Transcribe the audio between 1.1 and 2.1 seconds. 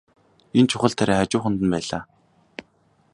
хажууханд нь байлаа.